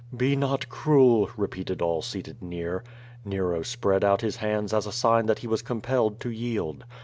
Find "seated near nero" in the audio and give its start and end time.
2.01-3.61